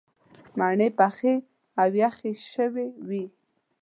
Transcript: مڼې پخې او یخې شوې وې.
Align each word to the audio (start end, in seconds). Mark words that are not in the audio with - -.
مڼې 0.57 0.87
پخې 0.99 1.33
او 1.81 1.89
یخې 2.01 2.31
شوې 2.51 2.87
وې. 3.07 3.23